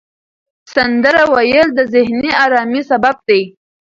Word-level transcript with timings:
سندره 0.73 1.23
ویل 1.33 1.67
د 1.73 1.79
ذهني 1.93 2.31
آرامۍ 2.45 2.81
سبب 2.91 3.15
دی. 3.27 3.41